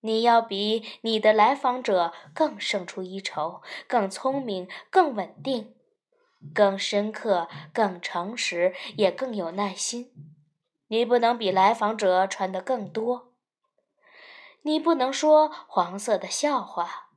[0.00, 5.74] 你要比你的来访者更胜出一筹，更聪明，更稳定，
[6.54, 10.10] 更深刻，更诚实，也更有耐心。
[10.88, 13.32] 你不能比来访者穿的更多。
[14.62, 17.10] 你不能说黄色的笑话，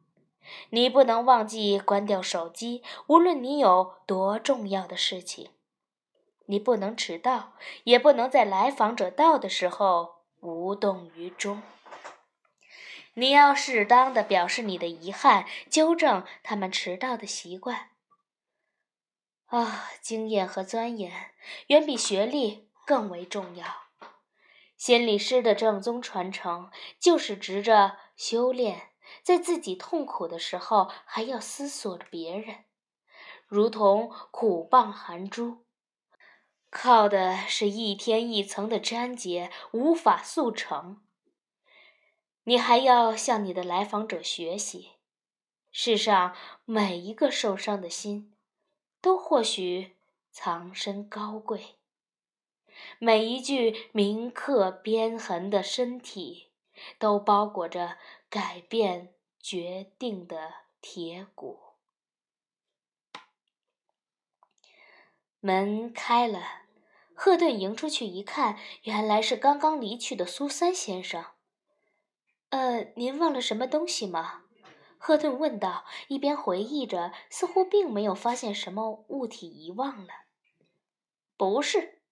[0.70, 5.50] 你不能忘记关掉手机，无论你有多重要的事情。
[6.46, 7.54] 你不能迟到，
[7.86, 11.62] 也不能在来访者到的时候无动于衷。
[13.16, 17.92] 你要适当的表示你的遗憾，纠正他们迟到的习惯。
[19.46, 21.32] 啊，经验和钻研
[21.68, 23.68] 远比学历更为重要。
[24.76, 28.90] 心理师的正宗传承，就是执着修炼，
[29.22, 32.66] 在自己痛苦的时候，还要思索着别人，
[33.48, 35.66] 如同苦棒含珠，
[36.72, 41.04] 靠的是一天一层的粘结，无法速成。
[42.46, 44.92] 你还要向你的来访者学习，
[45.72, 46.36] 世上
[46.66, 48.34] 每一个受伤的心，
[49.00, 49.96] 都或许
[50.30, 51.76] 藏身高贵。
[53.00, 56.50] 每一具铭刻鞭痕的身体，
[56.98, 57.98] 都包裹着
[58.30, 61.60] 改变决定的铁骨。
[65.40, 66.64] 门开了，
[67.14, 71.33] 赫顿迎出去一看，原来是刚刚离去的苏三先生。
[72.54, 74.44] 呃，您忘了什么东西吗？
[75.00, 80.14] 赫顿问道，一边回忆着，似乎并没有发现什么物体遗忘了。
[81.36, 82.04] 不是。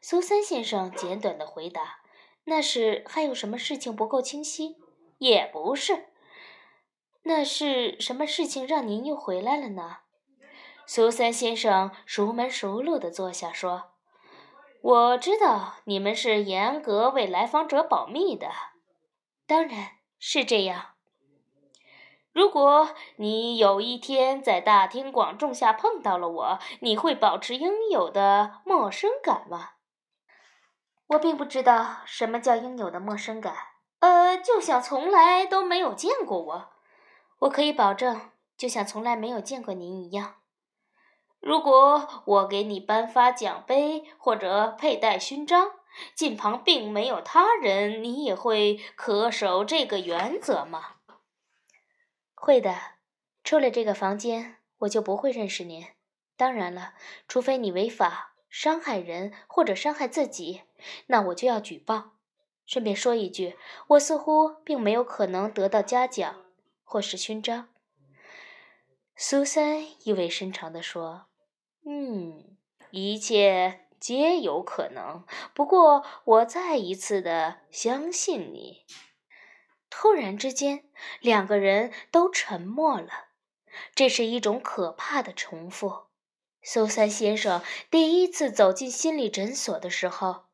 [0.00, 1.98] 苏三先生简短的回答
[2.44, 4.78] ：“那是还有什么事情不够清晰？
[5.18, 6.06] 也不是。
[7.24, 9.98] 那是什么事情让您又回来了呢？”
[10.88, 13.90] 苏三先生熟门熟路的坐下说
[14.80, 18.50] ：“我知道你们是严格为来访者保密的，
[19.50, 20.90] 当然是这样。
[22.30, 29.70] 如果你有一天在大庭广众下碰到了我，你会保持应有的陌生感吗？
[31.08, 33.56] 我并不知道什么叫应有的陌生感。
[33.98, 36.70] 呃，就像从来都没有见过我。
[37.40, 40.36] 我可以保证，就像从来没有见过您一样。
[41.40, 45.72] 如果我给你颁发奖杯或者佩戴勋章，
[46.14, 50.96] 近旁并没有他人，你也会恪守这个原则吗？
[52.34, 52.76] 会的。
[53.42, 55.86] 出了这个房间，我就不会认识您。
[56.36, 56.94] 当然了，
[57.26, 60.62] 除非你违法伤害人或者伤害自己，
[61.06, 62.12] 那我就要举报。
[62.66, 63.56] 顺便说一句，
[63.88, 66.44] 我似乎并没有可能得到嘉奖
[66.84, 67.68] 或是勋章。
[69.16, 71.26] 苏珊意味深长地说。
[71.84, 72.56] 嗯，
[72.90, 75.24] 一切皆有可能。
[75.54, 78.86] 不过，我再一次的相信你。
[79.90, 80.90] 突然之间，
[81.20, 83.28] 两个人都沉默了。
[83.94, 86.06] 这是一种可怕的重复。
[86.62, 90.46] 苏三先生第一次走进心理诊所的时候，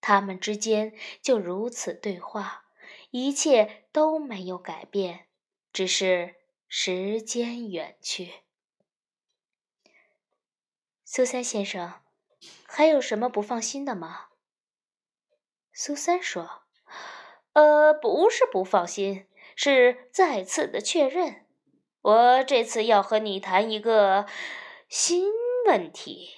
[0.00, 2.64] 他们之间就如此对话，
[3.10, 5.26] 一切都没有改变，
[5.72, 6.36] 只是
[6.68, 8.42] 时间远去。
[11.04, 11.94] 苏三先生，
[12.72, 14.28] 还有什么不放心的吗？
[15.72, 16.62] 苏三说
[17.54, 21.46] ：“呃，不是不放心，是再次的确认。
[22.02, 24.26] 我这次要和你谈一个
[24.88, 25.30] 新
[25.66, 26.36] 问题。”